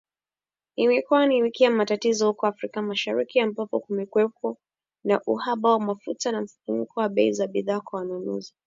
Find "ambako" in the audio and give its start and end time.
3.39-3.79